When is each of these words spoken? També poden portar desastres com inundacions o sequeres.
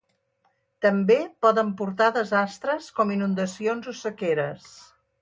També 0.85 1.17
poden 1.47 1.69
portar 1.83 2.09
desastres 2.17 2.91
com 2.99 3.15
inundacions 3.19 3.93
o 3.93 3.99
sequeres. 4.05 4.71